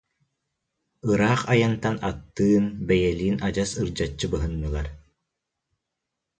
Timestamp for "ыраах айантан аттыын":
1.11-2.65